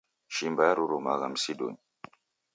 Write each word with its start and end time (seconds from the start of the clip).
Shimba 0.35 0.63
yarurumagha 0.67 1.25
msidunyi 1.33 1.79